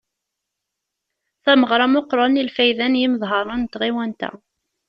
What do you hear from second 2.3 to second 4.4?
i lfayda n yimeḍharen n tɣiwant-a.